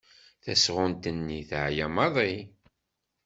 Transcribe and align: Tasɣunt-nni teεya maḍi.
Tasɣunt-nni 0.43 1.39
teεya 1.49 1.87
maḍi. 1.95 2.33